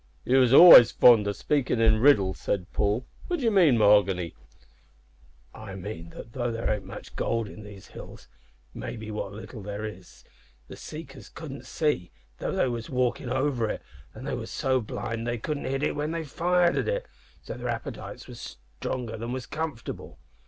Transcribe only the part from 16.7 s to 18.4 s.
at, so their appetites